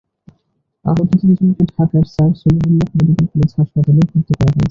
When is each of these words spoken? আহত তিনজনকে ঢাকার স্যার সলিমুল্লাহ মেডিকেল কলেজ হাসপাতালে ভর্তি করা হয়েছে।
আহত 0.85 1.09
তিনজনকে 1.11 1.63
ঢাকার 1.71 2.05
স্যার 2.13 2.31
সলিমুল্লাহ 2.41 2.87
মেডিকেল 2.97 3.25
কলেজ 3.31 3.51
হাসপাতালে 3.57 4.01
ভর্তি 4.09 4.21
করা 4.29 4.43
হয়েছে। 4.45 4.59